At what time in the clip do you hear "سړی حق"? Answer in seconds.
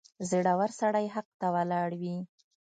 0.79-1.27